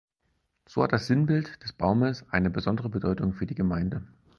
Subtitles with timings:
[0.67, 4.01] So hat das Sinnbild des Baumes eine besondere Bedeutung für die Gemeinde.